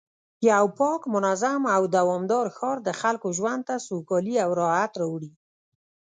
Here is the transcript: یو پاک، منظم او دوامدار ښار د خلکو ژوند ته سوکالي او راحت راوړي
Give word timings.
یو 0.51 0.65
پاک، 0.77 1.01
منظم 1.15 1.61
او 1.75 1.81
دوامدار 1.95 2.47
ښار 2.57 2.77
د 2.87 2.89
خلکو 3.01 3.27
ژوند 3.37 3.61
ته 3.67 3.75
سوکالي 3.87 4.35
او 4.45 4.51
راحت 4.61 4.91
راوړي 5.01 5.31